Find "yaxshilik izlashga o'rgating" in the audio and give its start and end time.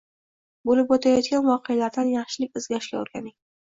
2.17-3.37